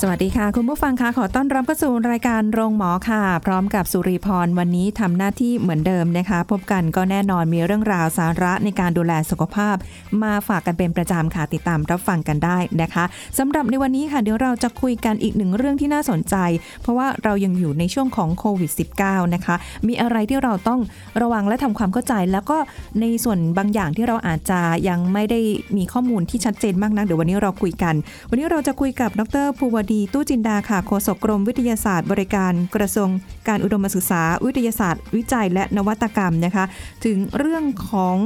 [0.00, 9.76] สวัสดีค่ะ คุณผู้ฟังคะขอต้อนรับเข้าสู่รายการโรงหมอค่ะ พร้อมกับสุริพรวันนี้ทำหน้าที่เหมือนเดิมนะคะ พบกันก็แน่นอนมีเรื่องราวสาระในการดูแลสุขภาพ
[10.22, 13.04] มาฝากกันเป็นประจำค่ะติดตามรับฟังกันได้นะคะ
[13.38, 16.36] สำหรับในวันนี้ค่ะเดี๋ยวเราจะคุยกันอีกหนึ่งเรื่องที่น่าสนใจ
[16.82, 18.70] เพราะว่าเรายังอยู่ในช่วงของโควิด
[19.02, 19.54] -19 นะคะ
[19.88, 20.80] มีอะไรที่เราต้อง
[21.22, 22.58] ระวังและทำความเข้าใจ แล้วก็
[23.00, 25.40] ในส่วนบางอย่างที่เราอาจจะยังไม่ได้
[25.76, 27.94] มีข้อมูลที่ชัดเจนมากนักเดี๋ยววันนี้เราคุยกัน
[28.30, 33.08] วันนี้เราจะคุยกับดรภูวดีีตู้จินดาค่ะโฆษกกรมวิทยาศาสตร์ บริการกระทรวง
[33.48, 36.64] การอุดมศึกษา วิทยาศาสตร์ วิจัยและนวัตกรรมนะคะ
[37.04, 38.16] ถึงเรื่องของ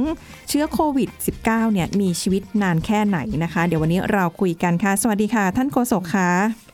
[0.49, 1.09] เชื้อโควิด
[1.43, 6.68] -19 เนี่ยมีชีวิตนานแค่ไหนนะคะ เดี๋ยววันนี้เราคุยกันค่ะ สวัสดีค่ะ ท่านโฆษกค่ะ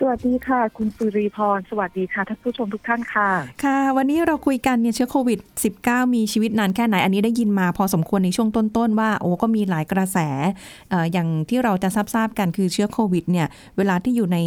[0.00, 3.28] สวัสดีค่ะ คุณสุรีพร สวัสดีค่ะท่านผู้ชมทุกท่านค่ะ
[3.64, 5.38] ค่ะ วันนี้เราคุยกันเนี่ยเชื้อโควิด
[5.76, 10.18] -19 มีชีวิตนานแค่ไหน อันนี้ได้ยินมาพอสมควรในช่วงต้นๆว่าโอ้ก็มีหลายกระแส
[10.92, 14.38] อออย่างที่เราจะทราบๆกันคือเชื้อโควิดเนี่ยเวลาที่อยู่ใน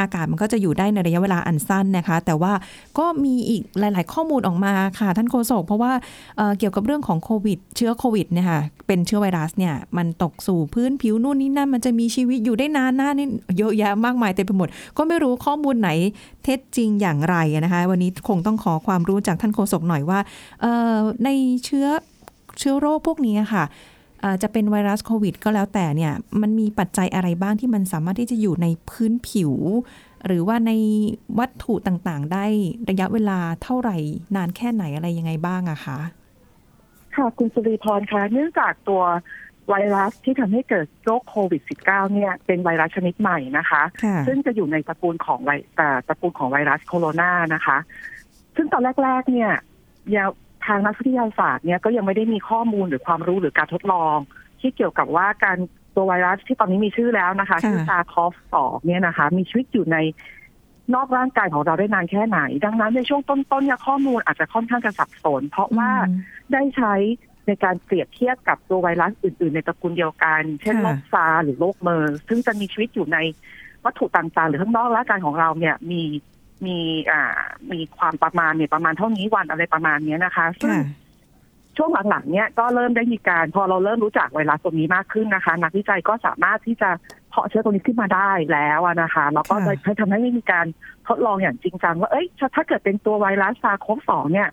[0.00, 2.52] อากาศมันก็จะอยู่ได้ในระยะเวลาอันสั้นนะคะ แต่ว่า
[2.98, 5.92] ก็มีอีกหลาย ๆ ข้อมูลออกมาค่ะท่านโฆษกเพราะว่า
[6.36, 13.26] เเกี่ยวกับเรื่องของโควิด เชื้อโควิดเนี่ยค่ะเป็นเชื้อไวรัสเนี่ยมันตกสู่พื้นผิวนู่นนี่นั่นมันจะมีชีวิตอยู่ได้นานหน้านี่
[13.58, 14.68] เยอะแยะมากมายเต็มไปหมด
[14.98, 15.90] ก็ไม่รู้ข้อมูลไหน
[16.44, 20.20] เท็จจริงอย่างไรนะคะ วันนี้คงต้องขอความรู้จากท่านโฆษกหน่อยว่า
[21.24, 21.28] ใน
[21.64, 21.86] เชื้อ
[22.58, 23.64] เชื้อโรคพวกนี้ค่ะ
[24.42, 29.52] จะเป็นไวรัสโควิด ก็แล้วแต่เนี่ยมันมีปัจจัยอะไรบ้างที่มันสามารถที่จะอยู่ในพื้นผิว
[30.26, 30.72] หรือว่าใน
[31.38, 32.44] วัตถุต่างๆ ได้
[32.90, 33.96] ระยะเวลาเท่าไหร่
[34.36, 35.98] นานแค่ไหนอะไรยังไงบ้างอะคะ
[37.16, 39.02] ค่ะคุณสุรีพรคะเนื่องจากตัว
[39.68, 47.78] ไวรัสที่ทำให้เกิดโรคโควิด -19 เนี่ยเป็นไวรัสชนิดใหม่นะคะค่ะซึ่งจะอยู่ในตระกูลของไวเอ่อตระกูลของไวรัสโคโรนานะคะ
[48.56, 49.52] ซึ่งตอนแรก ๆ เนี่ย
[50.16, 50.28] ยัง
[50.66, 54.16] ทางนักวิทยาศาสตร์เนี่ยก็ยังไม่ได้มีข้อมูลหรือความรู้หรือการทดลอง
[54.60, 55.58] ที่เกี่ยวกับว่าการ
[55.94, 59.96] ตัวไวรัสที่ตอนนี้มีชื่อแล้วนะคะค่ะชื่อ SARS-CoV-2เนี่ยนะคะ มีชีวิตอยู่ใน
[60.94, 66.18] นอกร่างกายของเราได้นานแค่ไหน ดังนั้นในช่วงต้นๆเนี่ยข้อมูลอาจจะค่อนข้างจะสับสน เพราะว่าอืม
[66.52, 66.94] ได้ใช้
[67.48, 73.18] ในการเปรียบเทียบกับตัวไวรัสอื่น ๆ ในตระกูลเดียวกัน เช่นค่ะโรคซาร์สหรือโรคเมอร์ซึ่งจะมีชีวิตอยู่ใน
[73.84, 76.02] วัตถุต่างๆ หรือข้างนอกร่างกายของเราเนี่ยมี
[76.66, 76.78] มี
[77.10, 77.40] อ่า
[77.72, 80.86] มีความประมาณเนี่ยประมาณเท่านี้วันอะไรประมาณเนี้ยนะคะซึ่งค่ะ
[81.76, 86.90] ช่วงหลังๆ เนี่ยก็เริ่มได้มีการพอเราเริ่มรู้จักไวรัสตัวนี้มากขึ้นนะคะ นักวิจัยก็สามารถที่จะ
[87.30, 90.66] เพาะเชื้อตัวนี้ขึ้นมาได้แล้วอะนะคะแล้วก็ค่ะเลยทำให้มีการ
[91.08, 94.48] ทดลองอย่างจริงจังว่าเอ้ยถ้าถ้าเกิดเป็นตัวไวรัสซาร์โคฟ2เนี่ย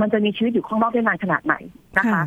[0.00, 1.54] มันจะมีชีวิตอยู่ข้างนอกได้นานขนาดไหน
[1.98, 2.22] นะคะ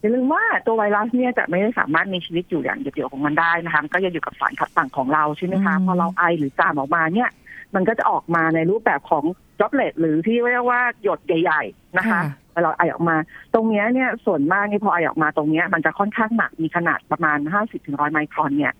[0.00, 7.30] อย่าลืมว่าตัวไวรัสเนี่ยจะไม่ได้สามารถมีชีวิตอยู่อย่างเดียวๆของมันได้นะคะมันก็จะอยู่กับสารคัดหลั่งของเราใช่ไหมคะอืมพอเราไอหรือจามออกมาเนี่ย
[7.74, 9.24] มันก็จะออกมาในรูปแบบของ
[9.60, 12.20] droplet หรือที่เรียกว่าหยดใหญ่ๆนะคะ
[12.54, 13.16] เวลาไอออกมา
[13.54, 17.38] ตรงเนี้ยเนี่ยส่วนมากนี่พอไอออกมาตรงเนี้ยมันจะค่อนข้างหนักมีขนาดประมาณ
[17.74, 18.72] 50-100ไมครอนเนี่ย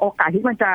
[0.00, 0.70] โอกาสที่มันจะ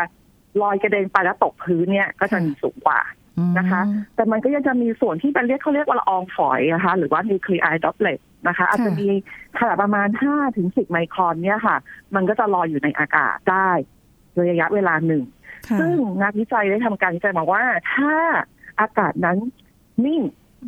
[0.61, 3.26] ลอยกระเด็นไปแล้วตกพื้นเนี่ยก็จะมีสูงกว่าอืม
[3.57, 3.81] นะคะ
[4.15, 9.07] แต่มันก็ยังจะมีส่วนที่เป็นเรียกเขาเรียกว่าละอองฝอยนะคะ หรือว่า nuclei droplet นะคะ อาจจะมี
[9.57, 11.77] ขนาดประมาณ5ถึง10ไมครอนเนี่ยค่ะ
[12.15, 13.69] มันก็จะลอยอยู่ในอากาศได้
[14.33, 15.23] โดยระยะเวลาหนึ่ง
[15.67, 15.93] ค่ะซึ่ง
[16.23, 18.13] นักวิจัยได้ทำการวิจัยมาว่า ถ้า
[18.79, 19.37] อากาศนั้น
[20.05, 20.21] นิ่ง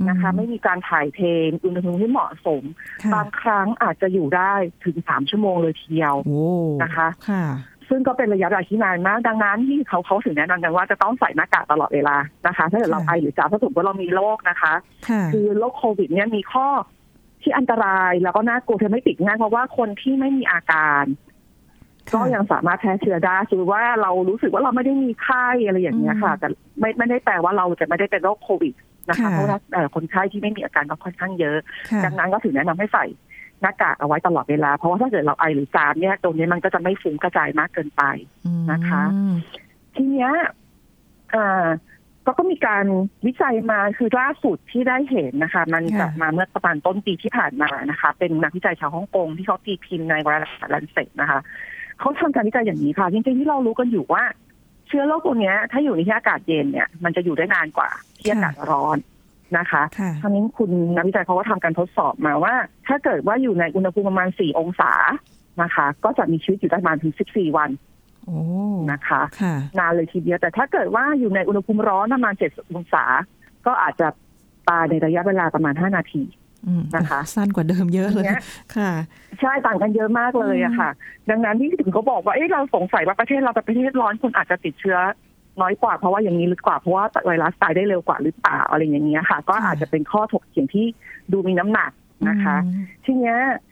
[0.10, 1.22] นะคะ ไม่มีการถ่ายเท
[1.64, 2.64] อุณหภูมิที่เหมาะสม
[3.04, 4.54] ค่ะบางครั้งอาจจะอยู่ได้
[4.86, 6.48] ถึง3ชั่วโมงเลยทีเดียวโอ้
[6.84, 7.46] นะคะค่ะ
[7.90, 12.16] ซึ่งก็เป็นระยะเวลาที่นานมาก ดังนั้นที่เขาเขาถึงแนะนำกันว่าจะต้องใส่หน้ากากตลอดเวลา
[12.48, 14.74] นะคะ ถ้าเกิดเราค่ะไอหรือจามถ้าสมมติว่าเรามีโรคนะคะ
[15.10, 16.68] ค่ะคือโรคโควิด เนี่ยมีข้อ
[17.42, 21.06] ที่อันตรายแล้วก็น่ากลัวเธอไม่ติดง่ายเพราะว่าคนที่ไม่มีอาการ
[22.14, 26.48] ก็ยังสามารถแพร่เชื้อได้คือว่าเรารู้สึกว่าเราไม่ได้มีไข้อะไรอย่างเงี้ยค่ะ แต่
[26.80, 28.74] ไม่ไม่ได้แปลว่าเราจะไม่ได้เป็นโรคโควิด
[29.10, 31.58] นะคะค่ะเพราะว่าเอ่อคนไข้ที่ไม่มีอาการก็ค่อนข้างเยอะ
[31.90, 33.06] ค่ะดังนั้นก็ถึงแนะนำให้ใส่
[33.62, 38.04] หน้ากากเอาไว้ตลอดเวลา เพราะว่าถ้าเกิดเราไอหรือจามเนี่ยตรงนี้มันก็จะไม่ฟุ้งกระจายมากเกินไป
[38.72, 39.34] นะคะอืม
[39.96, 40.32] ทีเนี้ย
[41.34, 41.66] อ่า
[42.26, 42.86] ก็ก็มีการ
[43.28, 51.40] วิจัยมาคือล่าสุดที่ได้เห็นนะคะ มันค่ะกลับมาเมื่อประมาณต้นปีที่ผ่านมานะคะ เป็นนักวิจัยชาวฮ่องกงที่เขาตีพิมพ์ในวารสารแลนเซ็ตนะคะ
[52.00, 54.24] เขาทำการวิจัยอย่างนี้ค่ะจริงๆที่เรารู้กันอยู่ว่า
[54.88, 57.90] เชื้อโรคตัวเนี้ยถ้าอยู่ในที่อากาศเย็นเนี่ย มันจะอยู่ได้นานกว่า
[58.20, 58.98] ที่อากาศร้อน
[59.58, 62.54] นะคะค่ะทางนี้คุณนักวิจัยเขาก็ทำการทดสอบมาว่า
[62.88, 64.92] ถ้าเกิดว่าอยู่ในอุณหภูมิประมาณ 4 องศา
[65.62, 67.70] นะคะ ก็จะมีชีวิตอยู่ได้ประมาณถึง 14 วัน
[68.26, 68.40] โอ้
[68.92, 73.04] นะคะค่ะนานเลยทีเดียว แต่ถ้าเกิดว่าอยู่ในอุณหภูมิร้อนประมาณ 7 องศา
[73.66, 74.08] ก็อาจจะ
[74.70, 76.24] ตายในระยะเวลาประมาณ 5 นาที
[76.68, 78.42] อืมนะคะ สั้นกว่าเดิมเยอะเลยทีเนี้ย
[78.76, 78.92] ค่ะ
[79.42, 80.90] ใช่ต่างกันเยอะมากเลยอะค่ะ
[81.30, 84.98] ดังนั้นที่ถึงเขาบอกว่าเอ๊ะเราสงสัยว่าประเทศเราเป็นประเทศร้อนคนอาจจะติดเชื้อ
[85.62, 90.86] น้อยกว่าเพราะว่าอย่างนี้หรือเปล่าเพราะว่าไวรัสตายได้เร็วกว่าหรือเปล่าอะไรอย่างเงี้ยค่ะ ก็ค่ะอาจจะเป็นข้อถกเถียงที่
[91.32, 91.92] ดูมีน้ำหนัก
[92.30, 93.69] นะคะอืมทีเนี้ยอ่า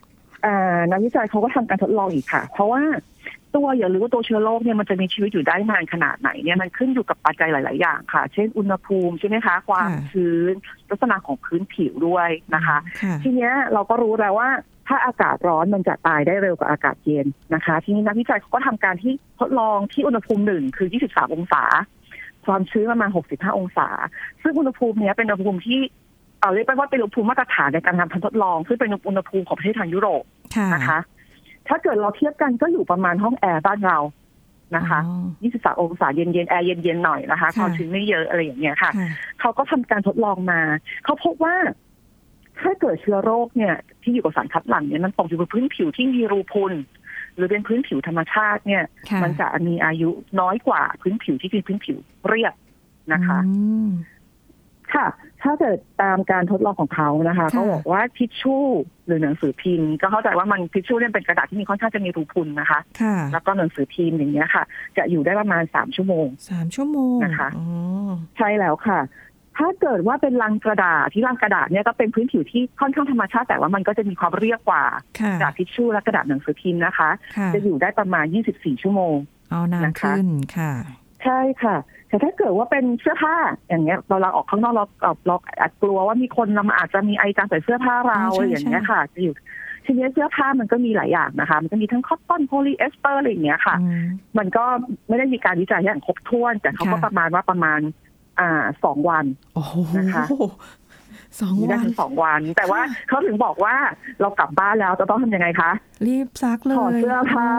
[0.91, 2.81] นักวิจัยเขาก็ทำการทดลองอีกค่ะ เพราะว่า
[3.55, 10.53] ตัวอย่าลืมว่าตัวเชื้อโรคเนี่ยมันจะมีชีวิตอยู่ได้นานขนาดไหนเนี่ยมันขึ้นอยู่กับปัจจัยหลาย ๆ อย่างค่ะ เช่นอุณหภูมิใช่ไหมคะ ความชื้น
[10.89, 14.49] ลักษณะของพื้นผิวด้วยนะคะค่ะทีเนี้ยเราก็รู้แล้วว่า
[14.87, 21.63] ถ้าอากาศร้อนมันจะตายได้เร็วกว่าอากาศเย็นนะคะ ทีนี้นักวิจัยเขาก็ทำการที่ทดลองที่อุณหภูมิหนึ่งคือ 23 องศา
[22.45, 23.87] ความชื้นประมาณ 65 องศา
[24.43, 25.79] ซึ่งอุณหภูมิเนี้ยเป็นอุณหภูมิที่
[26.41, 30.23] เอาเรียกไปว่าเป็นอุณหภูมิมาตรฐานในการทำการทดลองซึ่งเป็นอุณหภูมิของประเทศทางยุโรป
[30.55, 30.99] ค่ะนะคะ
[31.67, 33.97] ถ้าเกิดเราเทียบกันก็อยู่ประมาณห้องแอร์บ้านเรา
[34.75, 40.61] นะคะอ๋อ23องศาเย็นๆ แอร์เย็นๆ หน่อยนะคะค่ะความชื้นไม่เยอะอะไรอย่างเงี้ยค่ะค่ะเขาก็ทำการทดลองมา
[41.03, 41.55] เขาพบว่า
[42.61, 46.73] ถ้าเกิดเชื้อโรคเนี่ย ที่อยู่กับสารคัดหลั่งเนี่ยมันตกอยู่บนพื้นผิวที่มีรูพุน
[47.35, 50.09] หรือเป็นพื้นผิวธรรมชาติเนี่ยค่ะมันจะมีอายุ
[50.39, 51.97] น้อยกว่าพื้นผิวที่เป็นพื้นผิว
[52.27, 52.53] เรียบ
[53.13, 53.89] นะคะอืม
[54.95, 55.07] ค่ะ
[55.43, 58.65] ถ้าเกิดตามการทดลองของเขานะคะค่ะเขาบอกว่าทิชชู่
[59.05, 64.63] หรือหนังสือพิมพ์ ก็เข้าใจว่ามันทิชชู่เนี่ยเป็นกระดาษที่มีค่อนข้างจะมีรูพุนนะคะค่ะแล้วก็หนังสือพิมพ์อย่างเงี้ยค่ะ
[64.97, 67.65] จะอยู่ได้ประมาณสามชั่วโมงสามชั่วโมงนะคะอ๋อ
[68.37, 68.99] ใช่แล้วค่ะ
[69.57, 74.83] ถ้าเกิดว่าเป็นลังกระดาษที่ลังกระดาษเนี่ยก็เป็นพื้นผิวที่ค่อนข้างธรรมชาติแต่ว่ามันก็จะมีความเรียบกว่า
[75.19, 79.15] ค่ะกระดาษทิชชู่และกระดาษหนังสือพิมพ์นะคะค่ะจะอยู่ได้ประมาณ 24 ชั่วโมง
[79.51, 80.73] เอานานนะคะขึ้นค่ะ
[81.23, 81.75] ใช่ค่ะ
[82.07, 83.35] แต่ถ้าเกิดว่าเป็นเสื้อผ้า
[83.67, 89.33] อย่างเงี้ย เราเราออกข้างนอกเราเราเราอาจกลัวว่ามีคนนำอาจจะมีไอจามใส่เสื้อผ้าเราอ๋อใช่อะไรอย่างเงี้ยค่ะ จะอยู่
[89.85, 94.05] ทีนี้เสื้อผ้ามันก็มีหลายอย่างนะคะ มันจะมีทั้ง cotton polyester อะไรอย่างเงี้ยค่ะอืม
[94.37, 94.65] มันก็
[95.07, 97.79] ไม่ได้มีการวิจัยอย่างครบถ้วน แต่เขาก็ค่ะประมาณว่าประมาณ
[98.39, 99.25] อ่าสองวัน
[99.55, 100.23] โอ้โหนะคะ
[101.39, 103.75] สองมีได้วันถึงสองวัน แต่ว่าค่ะเขาถึงบอกว่า
[104.21, 105.71] เรากลับบ้านแล้วจะต้องทำยังไงคะ
[106.07, 107.49] รีบซักเลยถอดเสื้อผ้า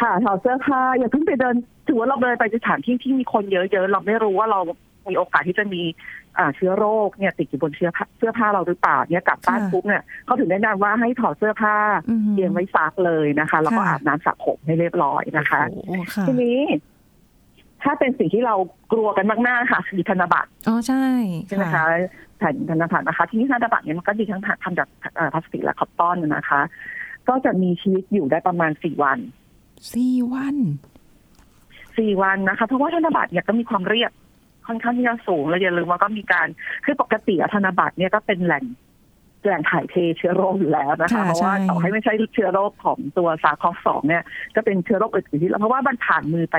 [0.00, 1.54] ค่ะถอดเสื้อผ้าอย่าเพิ่งไปเดิน
[1.88, 4.60] ถือว่าเราเดินไปสถานที่ที่มีคนเยอะๆเราไม่รู้ว่าเรา
[5.08, 5.82] มีโอกาสที่จะมี
[6.38, 11.76] อ่าเชื้อโรคเนี่ยติดอยู่บนเชื้อผ้าเสื้อผ้าเราหรือเปล่าเนี่ยกลับบ้านค่ะปุ๊บเนี่ยเขาถึงแนะนำว่าให้ถอดเสื้อผ้า
[12.10, 16.58] อืมเตรียมไว้ซักเลยนะคะ แล้วก็ค่ะอาบน้ำสระผมให้เรียบร้อยนะคะโอ้โหค่ะทีนี้
[17.82, 18.54] ถ้าเป็นสิ่งที่เรา
[18.92, 21.04] กลัวกันมากๆค่ะคือธนบัตรอ๋อใช่
[21.46, 21.84] ใช่ไหมคะ
[22.42, 26.60] แผ่นธนบัตรนะคะ ที่นี่ธนบัตรเนี่ยมันก็ดีทั้งทำจากเอ่อพลาสติกและคอตตอนนะคะ
[27.28, 29.18] ก็จะมีชีวิตอยู่ได้ประมาณสี่วัน
[29.94, 30.56] สี่วัน
[31.98, 34.12] สี่วันนะคะ เพราะว่าธนบัตรเนี่ยก็มีความเรียบ
[34.66, 36.46] ค่อนข้างที่จะสูงแล้วอย่าลืมว่าก็มีการ
[36.84, 38.64] คือปกติอะธนบัตรเนี่ยก็เป็นแหล่ง
[39.42, 44.22] แหล่งถ่ายเทเชื้อโรคอยู่แล้วนะคะค่ะเพราะว่าใช่ต่อให้ไม่ใช่เชื้อโรคของตัว SARS-CoV สองเนี่ย
[44.54, 46.56] ก็เป็นเชื้อโรคอื่นๆที่เพราะว่ามันผ่านมือไป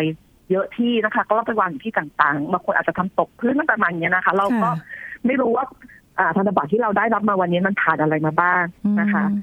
[0.52, 4.76] เยอะที่นะคะ ก็ต้องไปวางอยู่ที่ต่างๆบางคนอาจจะทำตกพื้นมันประมาณเนี้ยนะคะ เราก็ค่ะ
[5.28, 5.66] ไม่รู้ว่า
[6.20, 8.64] อ่าธนบัตรที่เราได้รับมาวันนี้มันผ่านอะไรมาบ้าง
[9.00, 9.42] นะคะอืม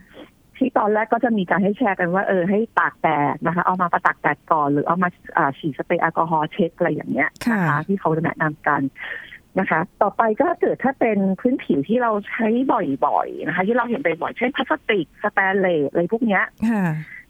[0.61, 8.81] ที่ตอนแรกก็จะมีการให้แชร์กันว่า เออให้ตากแดดนะคะ เอามาประตากแดดก่อน หรือเอามาอ่าฉีดสเปรย์แอลกอฮอล์เช็ดอะไรอย่างเงี้ยนะคะค่ะที่เขาจะแนะนำกัน
[9.59, 12.47] นะคะ ต่อไปก็เกิดถ้าเป็นพื้นผิวที่เราใช้
[13.07, 16.85] บ่อยๆนะคะ ที่เราเห็นบ่อยๆเช่นพลาสติกสแตนเลสอะไรพวกเนี้ยค่ะ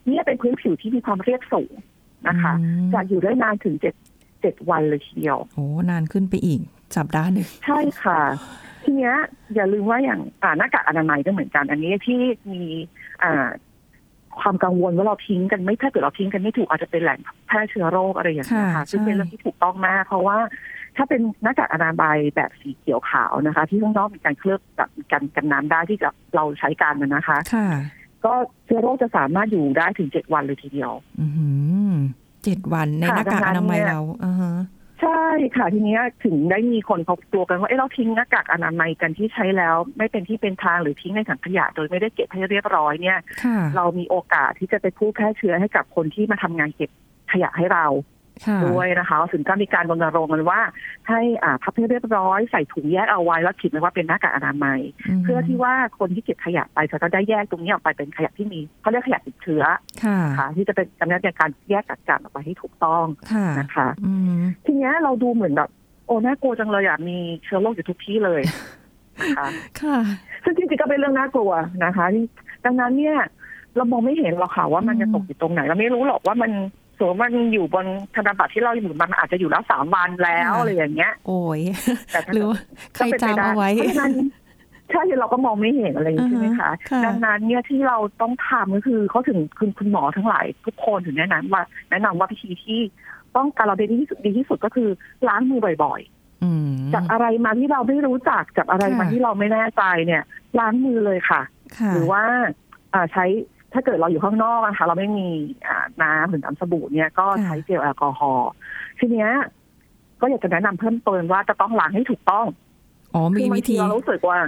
[0.06, 1.72] เนี่ยเป็นพื้นผิวที่มีความเรียบสูง
[2.28, 3.94] นะคะอืมจะอยู่ได้นานถึงเจ็ด
[4.40, 6.60] เจ็ดวันเลยทีเดียวโอ้นานขึ้นไปอีก
[6.96, 8.20] สัปดาห์หนึ่งใช่ค่ะ
[8.82, 9.14] ทีเนี้ย
[9.54, 12.20] อย่าลืมว่าอย่างอ่าหน้ากากอนามัยก็เหมือนกัน อันนี้ที่
[12.52, 12.62] มี
[13.24, 13.48] อ่า
[14.40, 20.38] ความกังวลว่าเราทิ้งกันไม่ถ้าเกิดเราทิ้งกันไม่ถูกอาจจะเป็นแหล่งแพร่เชื้อโรคอะไรอย่างเงี้ยค่ะค่ะซึ่งใช่เป็นเรื่องที่ถูกต้องมาก เพราะว่า
[20.96, 27.68] ถ้าเป็นหน้ากากอนามัยแบบสีเขียวขาวนะคะ ที่ข้างนอกมีการเคลือบกับกันกันน้ำได้ที่จะเราใช้กันนะนะคะค่ะ
[28.24, 28.32] ก็
[28.64, 31.48] เชื้อโรคจะสามารถอยู่ได้ถึงเจ็ดวันเลยทีเดียวอือหื
[31.90, 31.92] อ
[32.44, 34.52] เจ็ดวันในหค่ะน้ากากดัองนั้นนามัยเนี่ยเราอ่าฮะ
[35.00, 35.24] ใช่
[35.56, 46.90] ค่ะทีเนี้ยถึงได้มีคนเขากลัวกันว่าเอ้เราทิ้งหน้ากากอนามัยกันที่ใช้แล้ว ไม่เป็นที่เป็นทางหรือทิ้งในถังขยะโดยไม่ได้เก็บให้เรียบร้อยเนี่ยค่ะเรามีโอกาสที่จะไปพูดแพร่เชื้อให้กับคนที่มาทำงานเก็บ
[47.32, 48.19] ขยะให้เราค่ะ
[48.66, 50.60] ด้วยนะคะถึงก็มีการรณรงค์กันว่า
[51.08, 54.80] ให้อ่าพับให้เรียบร้อยใส่ถุงแยกเอาไว้แล้วขีดไว้ว่าเป็นหน้ากากอนามัย
[55.20, 59.62] มเพื่อที่ว่าคนที่เก็บขยะไปจะได้แยกตรงนี้ออกไปเป็นขยะที่มีเขาเรียกขยะติดเชื้อ
[60.04, 65.70] ค่ะค่ะที่จะเป็นกำเนิดในการแยกกัดกันออกไปให้ถูกต้องค่ะนะคะอืมทีเนี้ยเราดูเหมือนแบบ
[66.06, 68.42] โอ้น่ากลัวจังเลยอะมีเชื้อโรคอยู่ทุกที่เลย
[69.20, 69.48] นะคะ
[69.82, 69.98] ค่ะ
[70.44, 71.52] ซึ่งจริงๆก็เป็นเรื่องน่ากลัว
[71.84, 72.06] นะคะ
[72.64, 73.18] ดังนั้นเนี่ย
[73.76, 76.50] เรามองไม่เห็นหรอกค่ะว่ามันจะตกอยู่ตรงไหนเราไม่รู้หรอกว่ามัน
[77.00, 81.60] สมมติมันอยู่บนธนบัตรที่เราอยู่มันอาจจะอยู่แล้วสามวันแล้วค่ะอะไรอย่างเงี้ย โอ้ย
[82.12, 82.58] แต่ถ้าหรือว่า
[82.94, 84.12] ใครก็เป็นจามปด้เอาไว้เพราะฉะนั้น
[84.90, 92.80] ใช่เราก็มองไม่เห็นอะไรอย่างนี้อือใช่ไหมฮะคะค่ะดังนั้นเนี่ยที่เราต้องทำก็คือเขาถึงคุณคุณหมอทั้งหลายทุกคนถึงแนะนำว่า แนะนำว่าวิธีที่
[93.36, 94.88] ป้องกันเราได้ดีที่สุดดีที่สุดก็คือ
[95.28, 96.00] ล้างมือบ่อย
[96.44, 100.22] อืมๆจากอะไรมาที่เราไม่รู้จักจากอะไรมาค่ะที่เราไม่แน่ใจเนี่ย
[100.58, 101.40] ล้างมือเลยค่ะ
[101.78, 102.22] ค่ะหรือว่า
[102.94, 103.24] อ่าใช้
[103.72, 105.28] ถ้าเกิดเราอยู่ข้างนอกนะคะเราไม่มี
[105.66, 108.50] อ่าน้ำหรือน้ำสบู่เนี่ยก็ใช้เจลแอลกอฮอล์
[108.98, 109.30] ทีเนี้ย
[110.20, 112.46] ก็อยากจะแนะนำเพิ่มเติมว่าจะต้องล้างให้ถูกต้อง
[113.14, 114.38] อ๋อมีคือบางวิธีเรารู้สึกว่า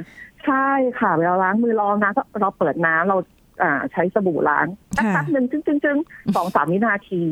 [0.44, 0.68] ใช่
[1.00, 3.16] ค่ะเวลาล้างมือเรานะเราเปิดน้ำเรา
[3.62, 4.66] อ่าใช้สบู่ล้าง
[4.98, 5.98] ค่ะแป๊บๆหนึ่งจึ้งจึ้งจึ้ง
[6.36, 7.22] สองสามวินาที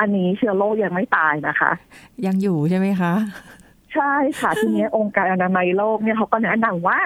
[0.00, 1.70] อันนี้เชื้อโรคยังไม่ตายนะคะ
[2.26, 3.12] ยังอยู่ใช่ไหมคะ
[3.94, 7.00] ใช่ค่ะ ทีนี้องค์การอนามัยโลกเนี่ยเขาก็แนะนำว่า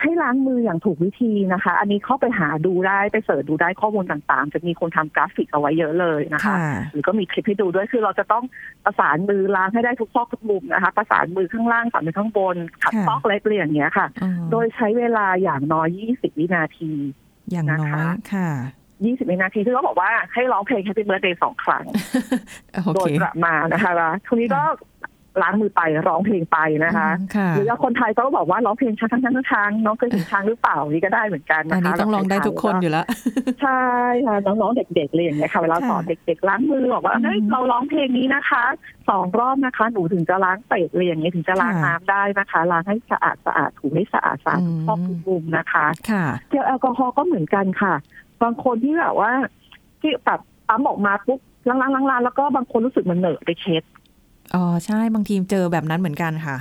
[0.00, 6.58] ให้ล้างมืออย่างถูกวิธีนะคะ อันนี้เข้าไปหาดูได้ไป search ดูได้ข้อมูลต่างๆ จะมีคนทำกราฟิกเอาไว้เยอะเลยนะคะค่ะ
[6.92, 8.44] หรือก็มีคลิปให้ดูด้วยคือเราจะต้อง
[8.84, 16.92] ประสานมือล้างให้ได้ทุกซอกทุกมุมนะคะ ประสานมือข้างล่างกับมือข้างบนขัดค่ะซอกเล็กเรียอย่างเงี้ยค่ะอ๋อโดยใช้เวลาอย่างน้อย20วินาที
[17.50, 18.50] อย่างน้อยนะคะค่ะ
[18.94, 21.84] 20วินาทีคือเขาบอกว่าให้ร้องเพลง Happy Birthday สองครั้ง
[22.72, 24.62] โอโดเคยประมาณนะคะแล้วทีนี้ก็
[25.42, 33.06] ล้างมือไปร้องเพลงไปนะคะอืมค่ะหรือว่าคนไทยก็บอกว่าร้องเพลงช้างช้างช้างช้างน้องเคยเห็นช้างหรือเปล่านี่ก็ได้เหมือนกันอันะนคะนี้ต้องลองได้ทุกคนอยู่แล้ว
[33.62, 33.82] ใช่
[34.26, 38.64] ค่ะน้องๆเด็กๆเลยอย่างเงี้ยค่ะเวลาค่ะสอนเด็กๆล้างมือบอกว่าอืมเฮ้ยเราร้องเพลงนี้นะคะ
[39.08, 47.94] สองรอบนะคะ หนูถึงจะล้างเป็ดเลยอย่างเงี้ยถึงจะล้างค่ะน้ำได้นะคะล้างให้สะอาดสะอาดถูให้สะอาดสะอาดอืทุมกซอกทุกมุมนะคะค่ะเจลแอลกอฮอล์ก็เหมือนกันค่ะ
[48.42, 49.32] บางคนที่แบบว่า
[50.00, 53.82] ที่แบบปั๊มออกมาปุ๊บล้างๆล้างๆแล้วก็บางคนรู้สึกมันเหนอะไปเช็ด
[54.54, 56.56] อ๋อใช่บางทีเจอแบบนั้นเหมือนกันค่ะ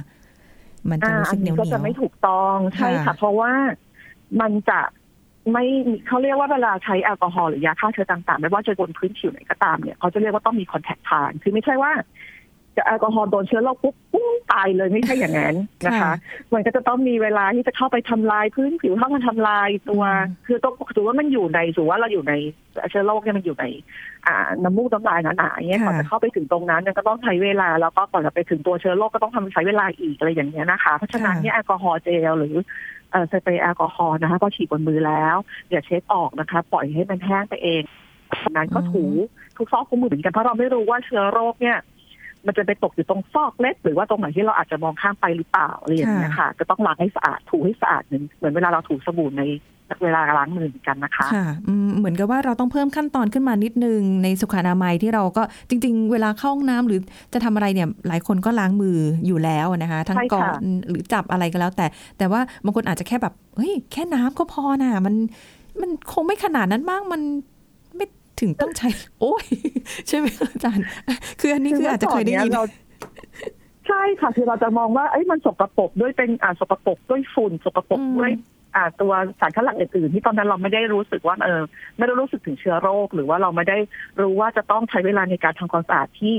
[0.92, 3.52] มันจะอ่ารู้อัสึกนเหนีนี้ยวก็เหนียจะวไม่ถูกต้องใช่ค่ะค่ะ เพราะว่า
[4.42, 4.80] มันจะ
[5.52, 5.64] ไม่
[6.08, 12.04] เขาเรียกว่าเวลาใช้แอลกอฮอล์หรือยาฆ่าเชื้อต่างๆ ไม่ว่าจะบนพื้นผิวไหนก็ตามเนี่ยเขาจะเรียกว่าต้องมีคอนแทคทานคือไม่ใช่ว่าจะ
[12.86, 16.12] แอลกอฮอล์โดนเชื้อโรคปุ๊บปุ้งตายเลยไม่ใช่อย่างนั้นนะคะค่ะ
[16.54, 22.34] มันก็จะต้องมีเวลาที่จะเข้าไปทำลายพื้นผิวเข้ามาทำลายตัวอืมคือต้องถือว่ามันอยู่ในถือว่าเราอยู่ใน
[22.90, 23.66] เชื้อโรคเนี่ยมันอยู่ใน
[24.28, 32.56] อ่าน้ำมูกน้ำลายหนาๆอย่างเงี้ยค่ะก่อนจะเข้าไปถึงตรงนั้นเนี่ยก็ต้องใช้เวลาแล้วก็ก่อนจะไปถึงตัวเชื้อโรคก็ต้องทำใช้เวลาอีกอะไรอย่างเงี้ยนะคะเพราะฉะนั้นเนี่ยแอลกอฮอล์เจลหรือ
[33.12, 35.36] เอ่อสเปรย์แอลกอฮอล์นะคะก็ฉีดบนมือแล้ว
[35.70, 37.84] อย่าเช็ดออกนะคะ ปล่อยให้มันแห้งไปเอง
[38.44, 39.06] จากนั้นก็ถู
[39.58, 41.78] ทุกซอกทุกมุมเหมือนกันเพราะเราไม่รู้ว่าเชื้อโรคเนี่ย
[42.48, 49.44] มันจะไปตกอยู่ตรงซอกเล็กหรือว่าตรงไหนที่เราอาจจะมองข้ามไปหรือเปล่าอะไรอย่างเงี้ยค่ะ ก็ต้องล้างให้สะอาดถูให้สะอาดเหมือนเหมือนเวลาเราถูสบู่ใน
[50.04, 57.00] เวลาล้างมือเหมือนกันนะคะค่ะอืมเหมือนกับว่าเราต้องเพิ่มขั้นตอนขึ้นมานิดนึงในสุขอนามัยที่เราก็จริง ๆ เวลาเข้าห้องน้ำหรือ
[57.34, 58.98] จะทำอะไรเนี่ยหลายคนก็ล้างมือ
[59.28, 61.86] อยู่แล้วนะคะ ทั้งใช่ก่อค่ะนหรือจับอะไรก็แล้ว แต่
[62.18, 65.16] แต่ว่าบางคนอาจจะแค่แบบเฮ้ยแค่น้ำก็พอน่ะมัน
[65.82, 67.53] มันคงไม่ขนาดนั้นบ้างมันไม่
[68.40, 69.46] ถึงต้องใช้ โอ้ย
[70.08, 70.86] ใช่ไหมคะอาจารย์
[71.40, 72.64] คืออันนี้คืออาจจะเคยได้ยินเรา
[73.88, 78.32] ใช่ค่ะคือเราจะมองว่าเอ้ยมันสกปรกด้วยเป็นอ่าสกปรกด้วยฝุ่นสกปรกอืมด้วย
[78.76, 81.62] อ่าตัวสารคัดหลั่งอื่นๆที่ตอนนั้นเราไม่ได้รู้สึกว่าเออ
[81.98, 83.78] ไม่ได้รู้สึกถึงเชื้อโรค หรือว่าเราไม่ได้
[84.22, 86.34] รู้ว่าจะต้องใช้เวลาในการทำความสะอาดที่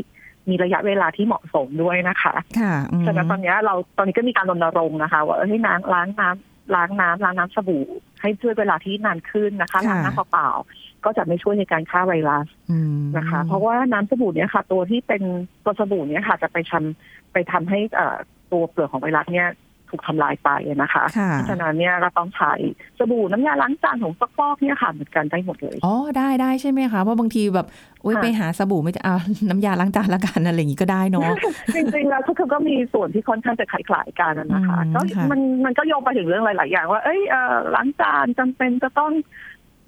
[0.49, 7.87] มีระยะเวลาที่เหมาะสมด้วยนะคะค่ะอืมฉะนั้นตอนเนี้ยเราตอนนี้ก็มีการรณรงค์นะคะ ว่าเออให้ล้างล้างน้ำล้างน้ำล้างน้ำสบู่
[8.21, 15.23] ให้ช่วยเวลาที่นานขึ้นนะคะล้างน้ำเปล่าๆ ก็จะไม่ช่วยในการฆ่าไวรัสอืมนะคะ เพราะว่าน้ำสบู่เนี่ยค่ะ ตัวที่เป็น
[15.65, 18.17] ตัวสบู่เนี่ยค่ะ จะไปทำไปทำให้เอ่อ
[18.53, 19.49] ตัวเปลือกของไวรัสเนี่ย
[19.91, 20.51] ถูกทำลายไป
[20.83, 22.53] นะคะค่ะเพราะฉะนั้นเนี่ยก็ต้องใช้
[22.99, 27.67] สบู่น้ำยาล้างจานของซักฟอกเนี่ยค่ะเหมือนกันได้หมดเลยอ๋อได้ได้ใช่ไหมคะเพราะบางทีแบบ
[28.03, 29.15] โอ๊ยค่ะไปหาสบู่ไม่จะเอา
[29.49, 31.31] น้ำยาล้างจานละกันอะไรอย่างงี้ก็ได้เนาะ
[31.75, 39.13] จริงๆแล้วก็คือก็มีส่วนที่ค่อนข้างจะคล้ายๆกันนะคะอืมก็ค่ะมันมันก็โยงไปถึงเรื่องหลาย ๆ อย่างว่าเอ้ยเอ่อล้างจานจำเป็นจะต้อง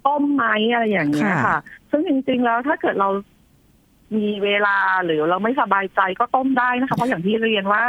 [0.07, 1.57] ต้มไหมอะไรอย่างเงี้ยค่ะ
[1.89, 3.09] ซึ่งจริง ๆ แล้วถ้าเกิดเรา
[4.15, 7.83] มีเวลาหรือเราไม่สบายใจก็ต้มได้นะคะ เพราะอย่างที่เรียนว่า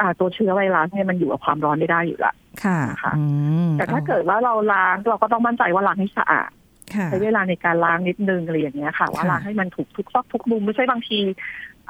[0.00, 2.34] อ่าตัวเชื้อไวรัสเนี่ยมันอยู่กับความร้อนไม่ได้อยู่ละ
[2.64, 3.24] ค่ะค่ะอื
[3.68, 6.50] มแต่ถ้าเกิดว่าเราล้างเราก็ต้องมั่นใจว่าล้างให้สะอาด
[6.94, 11.18] ค่ะใช้เวลาในการล้างนิดนึงอะไรอย่างเงี้ยค่ะ ว่าค่ะล้างให้มันถูกทุกซอกทุกมุมไม่ใช่บางที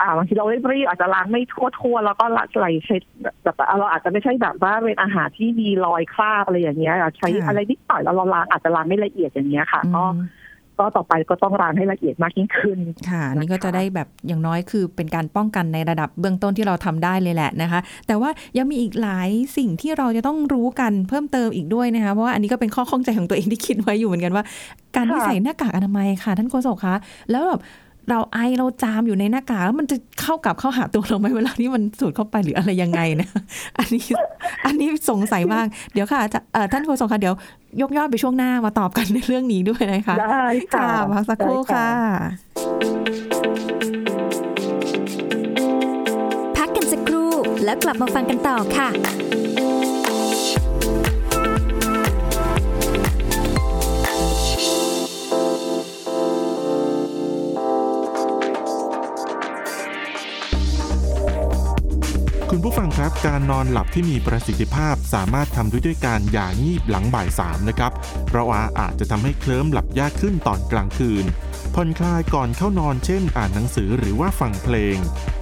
[0.01, 3.03] อ่าบางทีเรารีบๆอาจจะล้างไม่ทั่วทั่วๆแล้วก็ละไหลเช็ด
[3.45, 10.17] แบบเราอาจจะไม่ใช่แบบว่าเป็นอาหารที่มีรอยคราบอะไรอย่างเงี้ยใช้อะไรนิดหน่อยแล้วเราล้างอาจจะล้างไม่ละเอียดอย่างเงี้ยค่ะ ก็อืม
[10.79, 12.79] ก็ต่อไปก็ต้องล้างให้ละเอียดมากยิ่งขึ้น
[13.11, 24.45] ค่ะนะคะนี่ก็จะได้แบบอย่างน้อยคือเป็นการป้องกันในระดับเบื้องต้นที่เราทำได้เลยแหละนะคะ แต่ว่ายังมีอีกหลายสิ่งที่เราจะต้องรู้กันเพิ่มเติมอีกด้วยนะคะ เพราะว่าอันนี้ก็เป็นข้อข้องใจของตัวเองที่คิดไว้อยู่เหมือนกันว่า
[24.97, 26.97] การที่ค่ะใส่หน้ากากอนามัยค่ะ ท่านโฆษกคะ
[27.31, 27.61] แล้วแบบ
[28.11, 33.29] เราไอเราจามอยู่ในหน้ากากแล้วมันจะเข้ากับเข้าหาตัวเราไหมเวลาที่มันสูดเข้าไปหรืออะไรยังไงนะ
[33.79, 34.05] อันนี้
[34.67, 37.35] อันนี้สงสัยมากเดี๋ยวค่ะจะเอ่อท่านโฆษกคะเดี๋ยว
[37.81, 41.91] ยกยอดไปช่วงหน้ามาตอบกันในเรื่องนี้ด้วยนะคะได้ค่ะค่ะพักสักครู่ได้ค่ะ
[46.57, 47.31] พักกันสักครู่
[47.65, 48.89] แล้วกลับมาฟังกันต่อค่ะ
[62.69, 67.93] ผู้ฟังครับการนอนหลับที่มีประสิทธิภาพสามารถทำด้วยด้วยการหย่างีบหลังบ่ายสามนะครับ
[68.29, 71.25] เพราะว่าอาจจะทำให้เคลิ้มหลับยากขึ้นตอนกลางคืน
[71.75, 74.97] ผ่อนคลายก่อนเข้านอนเช่น อ่านหนังสือหรือว่าฟังเพลง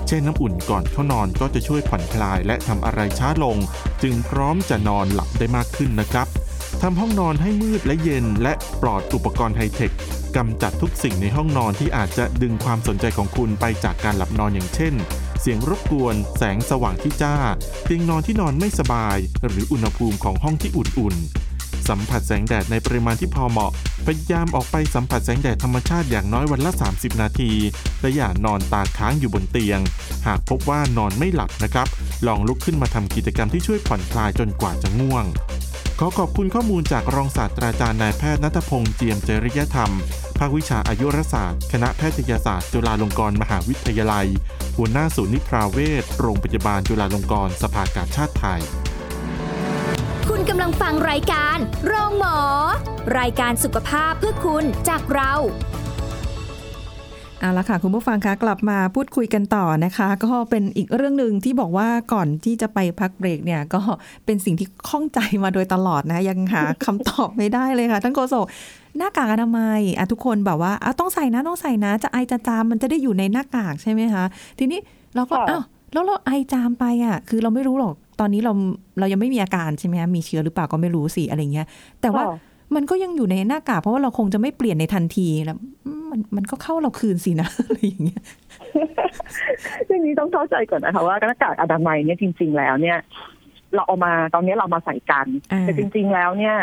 [0.09, 3.57] เช่นน้ำอุ่นก่อนเข้านอนก็จะช่วยผ่อนคลายและทำอะไรช้าลง
[4.02, 6.26] จึงพร้อมจะนอนหลับได้มากขึ้นนะครับ
[6.83, 8.52] ทำห้องนอนให้มืดและเย็นและ
[8.83, 9.90] ปลอดอุปกรณ์ไฮเทค
[10.37, 14.95] กำจัดทุกสิ่งในห้องนอนที่อาจจะดึงความสนใจของคุณไปจากการหลับนอนอย่างเช่น
[15.47, 17.37] เสียงรบกวน แสงสว่างที่จ้า
[17.85, 23.71] เตียงนอนที่นอนไม่สบาย หรืออุณหภูมิของห้องที่อุ่นๆ สัมผัสแสงแดดในปริมาณที่พอเหมาะ
[24.07, 27.53] พยายามออกไปสัมผัสแสงแดดธรรมชาติอย่างน้อยวันละ 30 นาที
[28.01, 29.81] และอย่านอนตาค้างอยู่บนเตียง
[30.27, 31.89] หากพบว่านอนไม่หลับนะครับ
[32.27, 35.25] ลองลุกขึ้นมาทำกิจกรรมที่ช่วยผ่อนคลายจนกว่าจะง่วง
[36.01, 39.93] ขอขอบคุณข้อมูลจากรองศาสตราจารย์นายแพทย์นัทพงษ์เจียมจริยธรรม
[40.39, 44.27] ภาควิชาอายุรศาสตร์ คณะแพทยศาสตร์ จุฬาลงกรณ์มหาวิทยาลัย
[44.77, 48.61] หัวหน้าศูนย์นิพราเวชโรงพยาบาลจุฬาลงกรณ์สภากาชาติไทย
[50.29, 52.39] คุณกำลังฟังรายการ โรงหมอ
[53.19, 55.33] รายการสุขภาพเพื่อคุณจากเรา
[57.45, 63.81] เอาละค่ะ คุณผู้ฟังคะกลับมาพูดคุยกันต่อนะคะ ก็เป็นอีกเรื่องหนึ่งที่บอกว่าก่อนที่จะไปพักเบรกเนี่ย ก็
[64.25, 68.47] เป็นสิ่งที่ข้องใจมาโดยตลอดนะ ยังหาคำตอบไม่ได้เลยค่ะท่านโกศก
[68.99, 74.25] หน้ากากอนามัยอะทุกคนแบบว่าอะต้องใส่นะต้องใส่นะ จะไอจะจามมันจะได้อยู่ในหน้ากากใช่ไหมคะ
[74.59, 74.81] ทีนี้
[75.15, 78.53] เราก็ค่ะอ้าวแล้วเราไอจามไปอะ คือเราไม่รู้หรอกตอนนี้เรา
[78.99, 81.67] เรายังไม่มีอาการใช่ไหมคะมีเชื้อหรือเปล่าก็ไม่รู้สิอะไรเงี้ย
[82.01, 88.23] แต่ว่าค่ะ มันก็ยังอยู่ในหน้ากากเพราะว่าเราคงจะไม่เปลี่ยนในทันทีแล้วอืมมันมันก็เข้าเราคืนสินะอะไรอย่างเงี้ย
[89.87, 92.99] เรื่องนี้ต้องเข้าใจก่อนนะคะว่าหน้ากากอนามัยเนี่ยจริง ๆ แล้วเนี่ย
[93.75, 96.57] เราเอามาตอนนี้เรามาใส่กันอ่าแต่จริง ๆ แล้วเนี่ย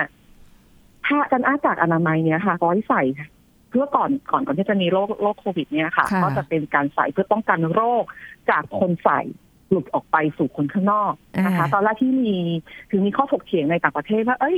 [1.05, 3.03] ถ้าการอ้ากากอนามัยเนี่ยค่ะก็ไว้ใส่
[3.69, 8.03] เพื่อก่อนก่อนก่อนที่จะมีโรคโรคโควิดเนี่ยค่ะค่ะ ก็จะเป็นการใส่เพื่อป้องกันโรค
[8.49, 9.19] จากคนใส่
[9.69, 11.13] หลุดออกไปสู่คนข้างนอก
[11.45, 12.35] นะคะ ตอนแรกที่มี
[12.91, 14.57] ถึงมีข้อถกเถียงในต่างประเทศว่า เอ้ย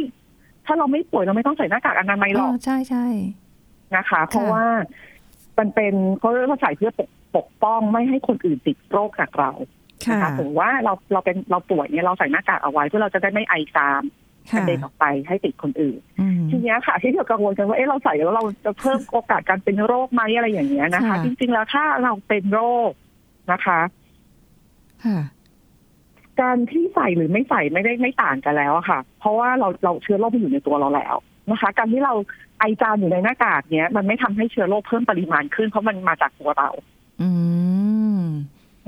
[0.65, 3.06] ถ้าเราไม่ป่วยเราไม่ต้องใส่หน้ากากอนามัยหรอกใช่ใช่
[3.95, 4.65] นะคะ เพราะว่า
[5.58, 9.52] มันเป็นเขาเรียกว่าใส่เพื่อปกปกป้องไม่ให้คนอื่นติดโรคจากเรา
[10.06, 22.91] ค่ะนะคะถึงว่าเราเราเป็นเราป่วยเนี่ยเราใส่หน้ากากเอาไว้เพื่อเราจะได้ไม่ไอจามกค่ะระเด็นออกไปให้ติดคนอื่นอืมทีเนี้ยค่ะ ที่เรากังวลกันว่าเอ๊ะเราใส่แล้วเราจะเพิ่มโอกาสการเป็นโรคไหมอะไรอย่างเงี้ยนะคะค่ะจริง ๆ แล้วถ้าเราเป็นโรค
[23.52, 23.80] นะคะ
[25.06, 25.19] ค่ะ
[26.41, 31.15] การที่ใส่หรือไม่ใส่ไม่ได้ไม่ต่างกันแล้วอะค่ะ เพราะว่าเราเราเชื้อโรคมันอยู่ในตัวเราแล้ว
[31.52, 32.13] นะคะ การที่เรา
[32.60, 36.69] ไอจามอยู่ในหน้ากากเนี้ย มันไม่ทำให้เชื้อโรคเพิ่มปริมาณขึ้นเพราะมันมาจากตัวเรา
[37.22, 37.30] อื
[38.19, 38.24] ม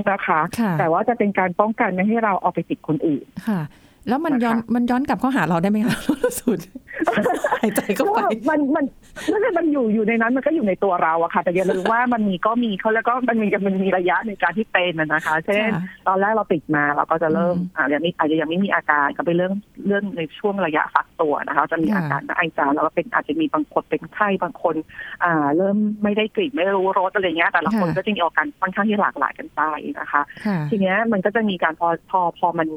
[0.09, 3.61] นะคะค่ะแต่ว่าจะเป็นการป้องกันไม่ให้เราเอาไปติดคนอื่นค่ะ
[4.07, 5.97] แล้วมันนะคะย้อนมันย้อนกลับเข้าหาเราได้ไหมคะ
[6.39, 6.59] สุด
[7.61, 8.85] หายใจเข้าไปก็มันมัน
[9.31, 19.53] นั่นแหละมันอยู่อยู่ในนั้นมันก็อยู่ในตัวเราอะค่ะ แต่อย่าลืมว่ามันมีก็มีเขาแล้วก็มันมีมันมีระยะในการที่เป็นนะนะคะ เช่นค่ะตอนแรกเราติดมาเราก็จะเริ่มอืมอ่ายังไม่อาจจะยังไม่มีอาการก็ไปเรื่อง
[19.87, 24.75] เรื่องในช่วงระยะฟักตัวนะคะ จะมีค่ะอาการไอจามแล้วก็เป็นอาจจะมีบางคนเป็นไข้บางคน
[25.23, 29.61] อ่า เริ่มไม่ได้กลิ่นไม่รู้รสอะไรเงี้ยแต่ละคนก็จะมีอาการค่อนข้างที่หลากหลายกันไป
[29.99, 32.67] นะคะค่ะทีเนี้ยมันก็จะมีการพอพอพอมัน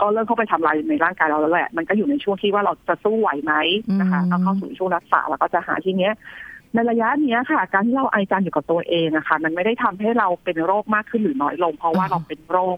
[0.00, 3.54] ก็เริ่มเข้าไปทำลายในร่างกายเราแล้วแหละ มันก็อยู่ในช่วงที่ว่าเราจะสู้ไหวไหม
[4.00, 6.12] นะคะอืมเอาเข้าสู่ช่วงรักษาแล้วก็จะหาทีเนี้ย
[6.74, 12.76] ในระยะเนี้ยค่ะ การที่เราไอจามอยู่กับตัวเองนะคะมันไม่ได้ทำให้เราเป็นโรคมากขึ้นหรือน้อยลง เพราะว่าเราเป็นโรค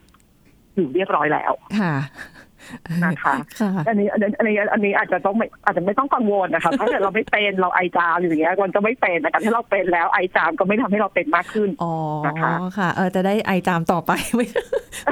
[0.75, 1.95] อยู่เรียบร้อยแล้วค่ะ
[3.05, 11.93] นะคะค่ะอันนี้อันนี้อันนี้อันนี้อาจจะต้องไม่อาจจะไม่ต้องกังวลนะคะถ้าเกิดเราไม่เป็นเราไอจามอยู่อย่างเงี้ยมันก็ไม่เป็นแต่การที่เราเป็นแล้วไอจามก็ไม่ทำให้เราเป็นมากขึ้นอ๋อ
[12.27, 14.47] นะคะค่ะ เออจะได้ไอจามต่อไปไม่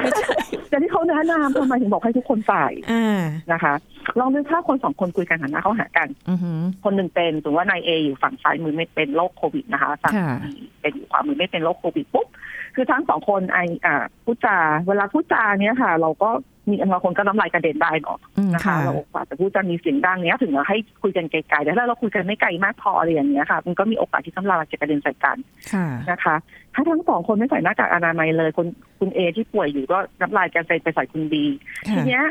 [0.01, 0.35] ไม่ใช่
[0.69, 3.73] แต่ที่เขาแนะนำทำไมถึงบอกให้ทุกคนใส่อ่านะคะ
[4.19, 12.27] ลองนึกถ้าคนสองคนคุยกันหันหน้าเข้าหากันอือหือคนหนึ่งเป็นสมมติว่านายเออยู่ฝั่งซ้ายมือไม่เป็นโรคโควิดนะคะฝั่งค่ะบีเป็นอยู่ขวามือไม่เป็นโรคโควิดปุ๊บ
[12.75, 14.57] คือทั้งสองคนไออ่าพูดจา
[14.87, 16.29] เวลาพูดจาเนี้ยค่ะ เราก็
[16.71, 25.37] มีบางคนก็น้ำลายกระเด็นได้เนาะอืมนะคะค่ะเราอาจจะพูดจามีเสียงดังเนี้ยถึงเราให้คุยกันไกลๆแต่ถ้าเราคุยกันไม่ไกลมากพออะไรอย่างเงี้ยค่ะ มันก็มีโอกาสที่น้ำลายจะกระเด็นใส่กัน
[25.73, 26.35] ค่ะนะคะ
[26.73, 28.67] ถ้าทั้งสองคนไม่ใส่หน้ากากอนามัยเลยคน
[28.99, 31.43] คุณเอที่ป่วยอยู่ก็น้ำลายกระเด็นไปใส่คุณบี
[31.87, 32.25] ทีค่ะเนี้ย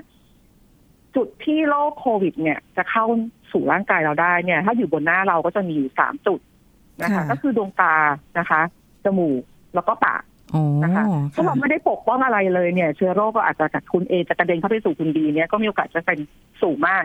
[1.17, 3.05] จุดที่โรคโควิด เนี่ยจะเข้า
[3.53, 6.41] สู่ร่างกายเราได้เนี่ย ถ้าอยู่บนหน้าเราก็จะมีอยู่สามจุด
[7.03, 7.95] นะคะค่ะก็คือดวงตา
[8.39, 8.61] นะคะ
[9.05, 9.43] จมูก
[9.75, 10.28] แล้วก็ปากอ๋อ
[10.83, 16.19] นะคะถ้าเราไม่ได้ปกป้องอะไรเลยเนี่ย เชื้อโรคก็อาจจะจากคุณเอจะกระเด็นเข้าไปสู่คุณบีเนี่ยก็มีโอกาสจะเป็น
[16.63, 17.05] สูงมาก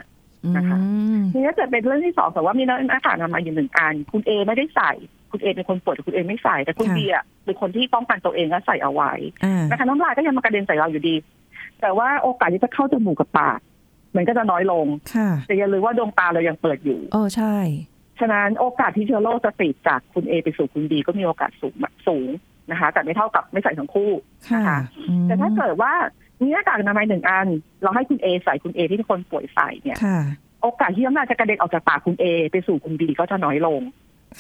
[0.58, 0.88] นะคะอื
[1.19, 4.91] มทีนี้จะเป็นเรื่องที่สองแต่ว่ามีหน้ากากอนามัยอยู่หนึ่งอันคุณเอไม่ได้ใส่
[5.32, 9.12] คุณเอเป็นคนป่วยแต่คุณเอไม่ใส่แต่คุณค่ะบีอะเป็นคนที่ป้องกันตัวเองและใส่เอาไว้
[9.45, 11.15] อ่านะคะน้ำลายก็ยังมากระเด็นใส่เราอยู่ดี
[11.82, 13.60] แต่ว่าโอกาสที่จะเข้าจมูกกับปาก
[14.15, 17.56] มันก็จะน้อยลงค่ะแต่อย่าลืมว่าดวงตาเรายังเปิดอยู่โอ้ใช่
[18.19, 21.75] ฉะนั้นโอกาสที่เชื้อโรคจะติดจากคุณเอไปสู่คุณบีก็มีโอกาสสูง
[22.08, 22.29] สูง
[22.71, 24.12] นะคะ แต่ไม่เท่ากับไม่ใส่ทั้งคู่
[24.49, 25.93] ค่ะนะคะอืมแต่ถ้าเกิดว่า
[26.41, 27.47] มีหน้ากากอนามัยหนึ่งอัน
[27.84, 30.19] เราให้คุณเอใส่คุณเอที่เป็นคนป่วยใส่เนี่ยค่ะ
[30.62, 33.82] โอกาสที่น้ำลายจะกระเด็นออกจากปากคุณเอไปสู่คุณบีก็จะน้อยลง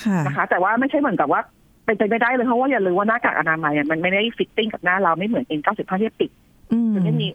[0.03, 1.41] ค่ะนะคะ แต่ว่าไม่ใช่เหมือนกับว่า
[1.85, 6.31] เป็นไปไม่ได้เลยเพราะว่าอย่าลืมว่าหน้ากากอนามัยอะมันไม่ได้ fitting กับหน้าเราไม่เหมือน N95 ที่ปิด
[6.71, 7.27] อืมมันไม่มี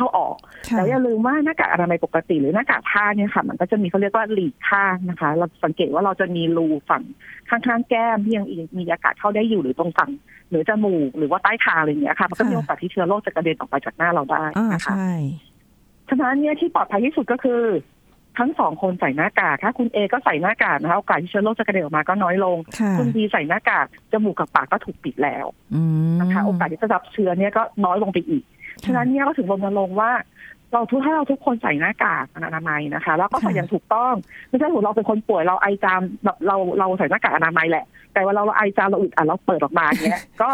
[0.00, 0.36] เข้าออก
[0.68, 7.02] ค่ะแล้วอย่าลืมว่าหน้ากากอนามัยปกติหรือหน้ากากผ้าเนี่ยค่ะ มันก็จะมีเขาเรียกว่า leak ข้างนะคะ เราสังเกตว่าเราจะมีรูฝั่ง
[7.50, 8.46] ข้างๆแก้มที่ยัง
[8.78, 15.12] มีอากาศเข้าได้อยู่หรือตรงฝั่งเหนือจมูกหรือว่าใต้คางอะไรอย่างเงี้ยค่ะ มันก็มีโอกาสที่เชื้อโรคจะกระเด็นออกไปจากหน้าเราได้อ่านะคะใช่
[16.08, 17.62] ฉะนั้นเนี่ยที่ปลอดภัยที่สุดก็คือ
[18.38, 25.82] ทั้งสองคนใส่หน้ากากถ้าคุณเอก็ใส่หน้ากากนะคะโอกาสที่เชื้อโรคจะกระเด็นออกมาก็น้อยลงค่ะคุณบีใส่หน้ากากจมูกกับปากก็ถูกปิดแล้วอื
[26.14, 28.42] มนะคะ โอกาสที่จะรับเชื้อเนี่ยก็น้อยลงไปอีก
[28.84, 30.10] ฉะนั้นเนี่ยก็ถึงรณรงค์ว่า
[30.72, 34.14] เราทุกถ้าเราทุกคนใส่หน้ากากอนามัยนะคะ แล้วก็ใส่อย่างถูกต้อง
[34.48, 40.50] ไม่ใช่ว่าเราเป็นคนป่วยเราไอจามแบบเราเราใส่หน้ากากอนามัยแหละ แต่ว่าเราเราไอจามเราอึดอัดเราเปิดออกมาเนี้ย ก็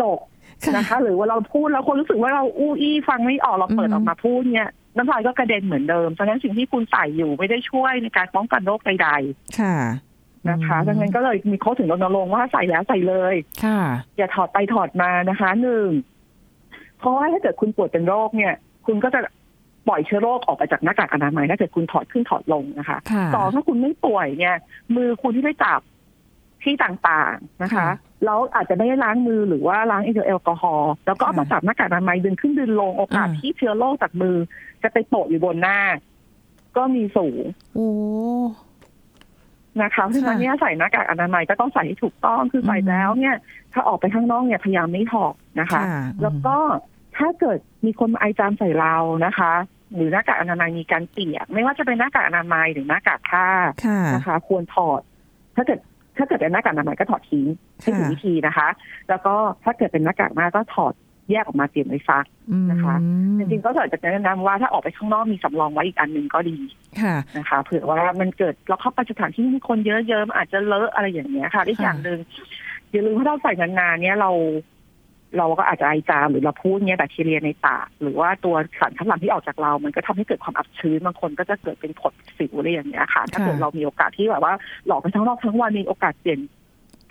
[0.00, 0.18] จบ
[0.62, 9.08] ค่ะนะคะ หรือว่าเราพูดแล้วคนรู้สึกว่าเราอู้อี้ฟังไม่ออกเราเปิดอืมออกมาพูดเนี่ยน้ำลายก็กระเด็นเหมือนเดิมฉะนั้นสิ่งที่คุณใส่อยู่ไม่ได้ช่วยในการป้องกันโรคใด
[9.58, 13.34] ค่ะๆนะคะดังนั้นก็เลยมีโค้ชถึงรณรงค์ว่าใส่แล้วใส่เลย
[13.64, 13.80] ค่ะ
[14.16, 15.88] อย่าถอดไปถอดมานะคะหนึ่ง
[17.02, 18.54] เพราะว่าถ้าเกิดคุณป่วยเป็นโรคเนี่ย
[18.86, 19.20] คุณก็จะ
[19.88, 24.56] ปล่อยเชื้อโรคออกไปจากหน้ากากอนามัยถ้าเกิดคุณถอดขึ้นถอดลงนะคะค่ะต่อถ้าคุณไม่ป่วยเนี่ย
[24.96, 25.80] มือคุณที่ไปจับ
[26.62, 27.88] ที่ต่างๆนะคะค่ะ
[28.24, 34.36] แล้วอาจจะไม่ได้ล้างมือหรือว่าล้างแอลกอฮอล์แล้วก็เอามาค่ะจับหน้ากากอนามัยดึงขึ้นดึงลงโอกาสอ่าที่เชื้อโรคจากมือ
[34.82, 35.78] จะไปโปะอยู่บนหน้า
[36.76, 37.42] ก็มีสูง
[37.74, 37.88] โอ้
[39.82, 43.36] นะคะเพราะฉะนั้นเนี่ยใส่หน้ากากอนามัยก็ต้องใส่ให้ถูกต้องคือใส่อืมแล้วเนี่ย
[43.72, 46.56] ถ้าออกไปข้างนอกเนี่ยพยายามไม่ถอดนะคะค่ะแล้วก็
[47.16, 48.94] ถ้าเกิดมีคนมาไอจามใส่เรา
[49.26, 49.52] นะคะ
[49.94, 53.46] หรือหน้ากากอนามัยมีการเปียก ไม่ว่าจะเป็นหน้ากากอนามัยหรือหน้ากากผ้า
[53.84, 55.00] ค่ะนะคะ ควรถอด
[55.56, 55.78] ถ้าเกิด
[56.16, 57.46] ถ้าเกิดเป็นหน้ากากอนามัยก็ถอดทิ้ง
[57.80, 58.68] ให้ถูกค่ะวิธีนะคะ
[59.08, 60.94] แล้วก็ถ้าเกิดเป็นหน้ากากหน้าก็ถอด
[61.30, 62.94] แยกออกมาเตรียมไว้ซักอืมนะคะ
[63.38, 66.56] จริงๆก็อยากจะแนะนำว่าถ้าออกไปข้างนอกมีสำรองไว้อีกอันหนึ่งก็ดี
[67.00, 72.18] ค่ะนะคะเผื่อว่ามันเกิดเราเข้าไปสถานที่ที่มีคนเยอะๆมันอาจจะเลอะอะไรอย่างเงี้ยค่ะอีกอย่างหนึ่ง
[72.90, 74.30] อย่าลืมว่าเราใส่นานๆเนี่ยเรา
[75.38, 84.54] เราก็อาจจะไอจามหรือเราพูดเนี่ยแบคทีเรียในปากหรือว่าตัวสารคัดหลั่งที่ออกจากเรา มันก็ทำให้เกิดความอับชื้นบางคนก็จะเกิดเป็นผดสิวอะไรอย่างเงี้ยค่ะ ถ้าเกิดเรามีโอกาสที่แบบว่า
[84.86, 86.40] หลอกไปทั้งรอบทั้งวันมีโอกาสเปลี่ยน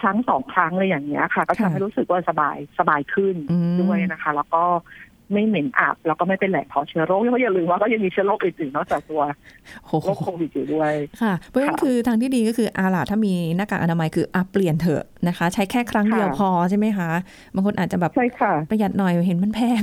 [0.02, 4.64] ครั้งสองครั้งอะไรอย่างเงี้ยค่ะ ก็ทำให้รู้สึกว่าสบายสบายขึ้นอืมด้วยนะคะ แล้วก็
[5.34, 9.22] ไม่เหม็นอับแล้วก็ไม่เป็นแหล่งเพาะเชื้อโรคเพราะอย่าลืมว่าก็ยังมีเชื้อโรคอื่นๆนอกจากตัว
[9.86, 17.10] โอ้โหโรคโควิดอยู่ด้วยค่ะ เพราะฉะนั้นค่ะคือทางที่ดีก็คืออาล่ะถ้ามีหน้ากากอนามัยคืออะเปลี่ยนเถอะนะคะ ใช้แค่ครั้งเดียวค่ะพอใช่ไหมคะ
[17.56, 19.82] บางคนอาจจะแบบใช่ค่ะประหยัดหน่อยเห็นมันแพง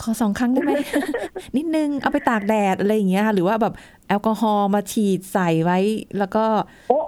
[0.00, 0.72] ขอสองครั้งได้ไหม
[1.56, 3.74] นิดนึงเอาไปตากแดดอะไรอย่างเงี้ยค่ะหรือว่าแบบ
[4.08, 5.78] แอลกอฮอล์มาฉีดใส่ไว้
[6.18, 6.44] แล้วก็
[6.88, 6.98] โอ้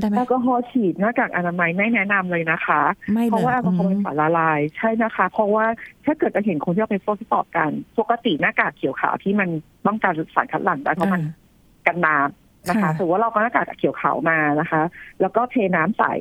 [0.00, 2.80] ได้ไหมแอลกอฮอล์ฉีดหน้ากากอนามัยไม่แนะนำเลยนะคะ
[3.12, 5.66] ไม่เพเลยราะว่าแอลกอฮอล์อืเป็นมสารละลายใช่นะคะ เพราะว่า
[6.04, 9.48] ถ้าเกิดจะเห็นคนที่เอาไปโฟที่ตอบกัน ปกติหน้ากากเขียวขาวที่มัน
[9.86, 11.22] ป้องกันสารคัดหลั่งได้เพราะมัน
[11.86, 14.82] กันน้ำนะคะค่ะถือว่าเราก็หน้ากากเขียวขาวมานะคะ
[15.20, 16.14] แล้วก็เทน้ำใส่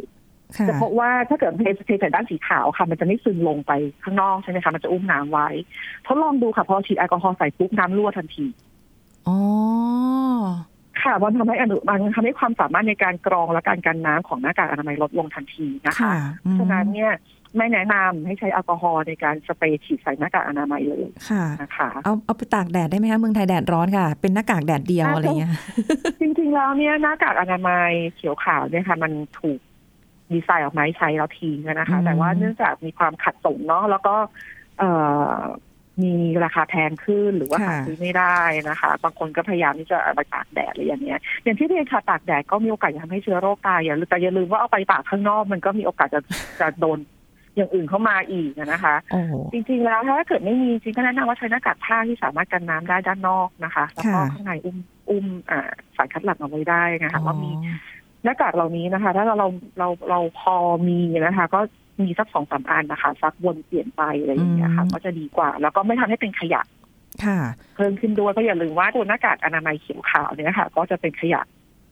[0.57, 3.71] ค่ะจะพบว่าถ้าเกิดเทเทใส่ด้านสีขาวค่ะ มันจะไม่ซึมลงไป
[4.03, 5.47] ข้างนอกใช่ไหมคะมันจะอุ้มน้ำไว้
[6.05, 8.45] ทดลองดูค่ะพอฉีดแอลกอฮอล์ใส่ปุ๊บน้ำรั่วทันที
[9.27, 9.37] อ๋อ
[11.03, 16.13] ค่ะมันทำให้อนุมันทำให้ความสามารถในการกรองและการกันน้ำของหน้ากากอนามัยลดลงทันทีนะคะค่ะ
[16.45, 17.13] อืมฉะนั้นเนี่ย
[17.57, 25.51] ไม่แนะนำให้ใช้แอลกอฮอล์ในการสเปรย์ฉีดใส่หน้ากากอนามัยเลยค่ะนะคะเอาเอาไปตากแดดได้ไหมคะเมืองไทยแดดร้อนค่ะ เป็นหน้ากากแดดเดียวอ่าอะไรเงี้ย
[26.19, 29.59] จริงๆแล้วเนี่ยหน้ากากอนามัยเขียวขาวเนี่ยค่ะ มันถูก
[30.33, 34.15] ดีไซน์ออกมาให้ใช้แล้วทิ้งนะคะอืมแต่ว่าเนื่องจากมีความขัดสนเนาะแล้วก็
[34.79, 34.91] เอ่
[35.31, 35.37] อ
[36.03, 46.21] มีราคาแพงขึ้นหรือว่าหาซื้อไม่ได้นะคะ บางคนก็พยายามที่จะเอาไปตากแดดอะไรอย่างเงี้ย อย่างที่เรียนค่ะตากแดดก็มีโอกาสจะทำให้เชื้อโรคตายอย่าลืมแต่อย่าลืมว่าเอาไปตากข้างนอกมันก็มีโอกาสจะ
[46.59, 46.99] จะโดน
[47.55, 54.77] อย่างอื่นเข้ามาอีกนะคะโอ้โหจริงๆแล้วถ้าเกิดไม่มีจริงก็แนะนำว่าใช้หน้ากากผ้าที่สามารถกันน้ำได้ด้านนอกนะคะแล้วก็ค่ะข้างในอุ้ม
[55.09, 57.51] อุ้มอ่าสารคัดหลั่งเอาไว้ได้นะคะอ๋อว่ามี
[58.23, 59.47] หน้ากากเหล่านี้นะคะ ถ้าเราเรา
[59.79, 60.55] เราเราพอ
[60.87, 61.59] มีนะคะ ก็
[62.03, 66.61] มีสักสองสามอันนะคะซักวนเปลี่ยนไปอะไรอย่างเงี้ยค่ะ ก็จะดีกว่า แล้วก็ไม่ทำให้เป็นขยะ
[67.25, 67.39] ค่ะ
[67.75, 71.41] เพิ่มขึ้นด้วยเพราะอย่าลืมว่าตัวหน้ากากอนามัยเขียวขาวเนี่ยค่ะ ก็จะเป็นขยะ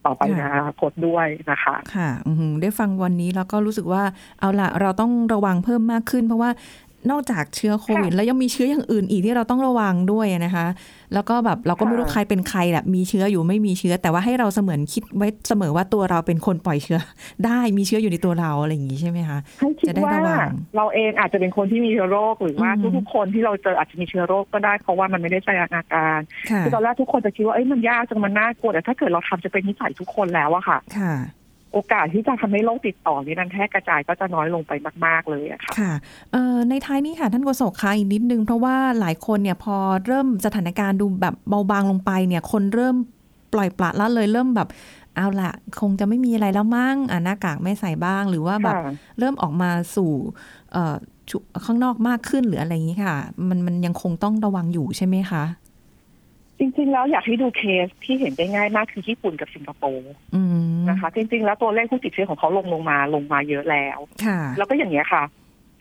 [0.05, 4.03] ต่อไปในอนาคตด้วยนะคะ ค่ะอือหือได้ฟังวันนี้แล้วก็รู้สึกว่า
[4.39, 6.49] เอาละเราต้องระวังเพิ่มมากขึ้น เพราะว่า
[7.11, 10.65] นอกจากเชื้อโควิด แล้วยังมีเชื้ออย่างอื่นอีกที่เราต้องระวังด้วยนะคะ
[11.13, 16.99] แล้วก็แบบเราก็ไม่รู้ค่ะใครเป็นใครแหละมีเชื้ออยู่ไม่มีเชื้อ แต่ว่าให้เราเสมือนคิดไว้เสมอว่าตัวเราเป็นคนปล่อยเชื้อ
[17.45, 31.13] ได้มีเชื้ออยู่ในตัวเราอะไรอย่างนี้ใช่ไหมคะให้คิดจะได้ว่าระวังเราเองอาจจะเป็นคนที่มีเชื้อโรคหรือว่าอืมทุกๆคนที่เราเจออาจจะมีเชื้อโรคก็ได้เพราะว่ามันไม่ได้แสดงอาการค่ะคือตอนแรกทุกคนจะคิดว่าเอ้ยมันยากจังมันน่ากลัวแต่ถ้าเกิดเราทำจะเป็นนิสัยทุกคนแล้วอะค่ะค่ะ
[31.75, 34.71] โโอกาสที่จะทำให้โรคติดต่อนี้มันแพร่กระจายก็จะน้อยลงไป
[35.05, 35.93] มาก ๆ เลยอะค่ะค่ะ
[36.31, 39.75] เอ่อในท้ายนี้ค่ะท่านโฆษกคะอีกนิดนึง เพราะว่าหลายคนเนี่ยพอ
[40.07, 42.95] เริ่มสถานการณ์ดูแบบเบาบางลงไปเนี่ยคนเริ่ม
[43.53, 44.69] ปล่อยปละละเลยเริ่มแบบ
[45.15, 50.11] เอาละคงจะไม่มีอะไรแล้วมั้งอะหน้ากากไม่ใส่บ้าง หรือว่าแบบค่ะเริ่มออกมาสู่
[50.71, 50.95] เอ่อ
[51.29, 53.15] ชุข้างนอกมากขึ้นหรืออะไรอย่างนี้ค่ะ
[53.47, 55.43] มันมันยังคงต้องระวังอยู่ใช่ไหมคะ
[56.59, 60.41] จริง ๆ แล้วอยากให้ดูเคสที่เห็นได้ง่ายมากคือญี่ปุ่นกับสิงคโปร์อื
[60.75, 65.23] มนะคะ จริง ๆ แล้วตัวเลขผู้ติดเชื้อของเขาลงลงมาลงมาเยอะแล้วค่ะแล้วก็อย่างนี้ยค่ะ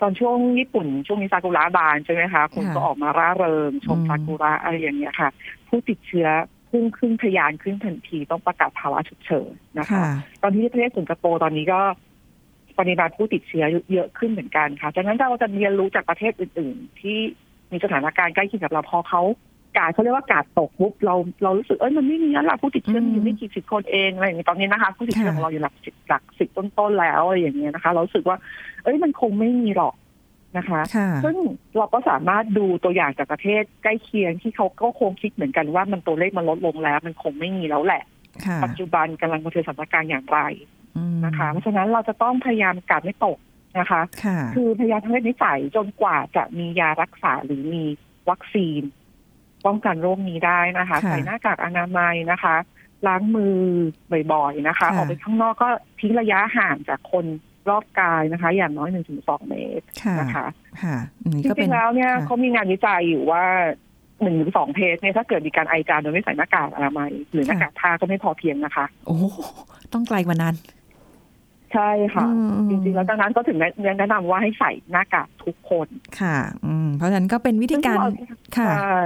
[0.01, 5.31] ตอนช่วงญี่ปุ่น ช่วงนี้ซากุระบานใช่ไหมคะคนก็ออกมาร่าเริงชมอืมซากุระอะไรอย่างเงี้ยค่ะ
[5.69, 6.29] ผู้ติดเชื้อ
[6.71, 10.07] พุ่งขึ้นทะยานขึ้นทันทีต้องประกาศภาวะฉุกเฉินนะคะค่ะ
[10.43, 11.81] ตอนที่ประเทศสิงคโปร์ตอนนี้ก็
[12.79, 17.19] ปริมาณผู้ติดเชื้อเยอะขึ้นเหมือนกันค่ะจากนั้นเราจะเรียนรู้จากประเทศอื่น ๆ ที่
[17.73, 19.23] มีสถานการณ์ใกล้เคียงกับเราพอเขา
[19.77, 28.37] กาดเขาเรียกว่ากาดตกปุ๊บเราเรารู้สึกเอ้ยมันไม่มีแล้วล่ะผู้ติดเชื้อมีอยู่ไม่กี่สิบคนเองอะไรอย่างเงี้ยตอนนี้นะคะ ผู้ติดเชื้อของเราอยู่หลักสิบหลักสิบต้นๆแล้วอะไรอย่างเงี้ยนะคะ เรารู้สึกว่า
[28.85, 29.95] เอ้ยมันคงไม่มีหรอก
[30.57, 31.37] นะคะค่ะซึ่ง
[31.77, 38.03] เราก็สามารถดูตัวอย่างจากประเทศใกล้เคียงที่เขาก็คงคิดเหมือนกันว่ามันตัวเลขมันลดลงแล้ว มันคงไม่มีแล้วแหละ
[38.47, 40.39] ค่ะปัจจุบันกำลังเผชิญสถานการณ์อย่างไร
[40.97, 43.39] อืมนะคะ เพราะฉะนั้นเราจะต้องพยายามกัดไม่ตก
[43.79, 47.85] นะคะค่ะคือพยายามทำให้นิสัยจนกว่าจะมียารักษาหรือมี
[48.31, 48.83] วัคซีน
[49.66, 52.57] ป้องกันโรคนี้ได้นะคะค่ะใส่หน้ากากอนามัยนะคะ
[53.07, 53.57] ล้างมือ
[54.33, 55.68] บ่อยๆนะคะค่ะออกไปข้างนอกก็
[56.00, 57.24] ทิ้งระยะห่างจากคน
[57.68, 60.46] รอบกายนะคะ อย่างน้อยหนึ่งถึงสองเมตรค่ะนะคะ
[60.83, 63.44] ค่ะอืมจก็เป็รินงๆแล้วเนี่ยค่ะเขามีงานวิจัยอยู่ว่า
[64.22, 69.38] หนึ่งหรือสองเพจเนี่ยถ้าเกิดมีการไอจามโดยไม่ใส่หน้ากากอนามัยหรือหน้ากากผ้าก็ไม่พอเพียงนะคะ โอ้โห
[69.92, 70.55] ต้องไกลกว่านั้น
[71.72, 72.31] ใช่ค่ะอื
[72.66, 73.59] มจริงๆแล้วดังนั้นก็ถึง
[73.98, 75.88] แนะนำว่าให้ใส่หน้ากากทุกคน
[76.20, 78.14] ค่ะ อืมเพราะฉะนั้นก็เป็นวิธีการซึ่ง
[78.59, 79.00] ค่ะใช่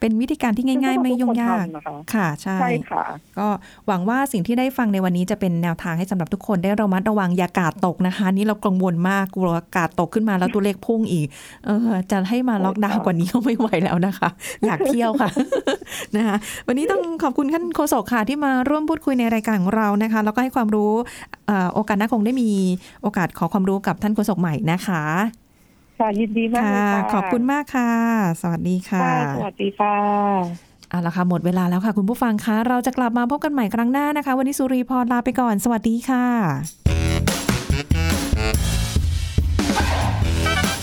[0.00, 3.04] เป็นวิธีการที่ง่าย ๆ ไม่ยุ่งยากซึ่งพวเรทุคนทำนะคะค่ะใช่ใช่ค่ะ
[3.38, 3.46] ก็
[3.86, 11.26] หวังว่าสิ่งที่ได้ฟังในวันนี้จะเป็นแนวทางให้สำหรับทุกคนได้ระมัดระวังอย่ากาดตกนะคะ นี่เรากังวลมากกลัวกาดตกขึ้นมาแล้วตัวเลขพุ่งอีก
[11.66, 14.28] เออจะให้มาล็อกดาวน์กว่านี้ก็ไม่ไหวแล้วนะคะ
[14.66, 15.30] อยากเที่ยวค่ะ
[16.16, 20.92] นะคะวันนี้ต้องขอบคุณท่านโฆษกค่ะ ที่มาร่วมพูดคุยในรายการของเรานะคะ แล้วก็ให้ความรู้
[21.46, 22.50] เอ่อโอกาสหน้าคงได้มี
[23.02, 25.02] โอกาสขอความรู้กับท่านโฆษกใหม่นะคะ
[25.98, 27.90] ค่ะยินดีมากค่ะเลยค่ะ ขอบคุณมากค่ะ
[28.42, 29.96] สวัสดีค่ะค่ะ สวัสดีค่ะ
[30.90, 36.24] เอาละค่ะ หมดเวลาแล้วค่ะ คุณผู้ฟังคะเราจะกลับมาพบกันใหม่ครั้งหน้านะคะ วันนี้สุรีพรลาไปก่อน สวัสดีค่ะ